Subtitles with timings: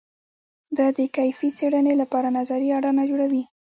[0.77, 3.43] دا د کیفي څېړنې لپاره نظري اډانه جوړوي.